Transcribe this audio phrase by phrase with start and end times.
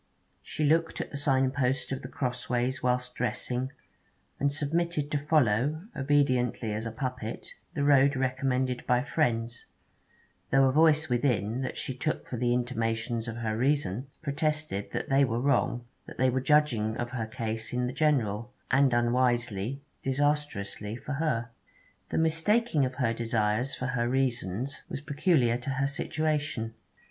[0.41, 3.71] She looked at the signpost of The Crossways whilst dressing,
[4.39, 9.67] and submitted to follow, obediently as a puppet, the road recommended by friends,
[10.49, 15.09] though a voice within, that she took for the intimations of her reason, protested that
[15.09, 19.83] they were wrong, that they were judging of her case in the general, and unwisely
[20.01, 21.51] disastrously for her.
[22.09, 26.73] The mistaking of her desires for her reasons was peculiar to her situation.